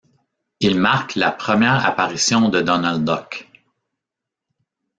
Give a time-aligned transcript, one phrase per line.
[0.61, 3.47] Il marque la première apparition de Donald Duck.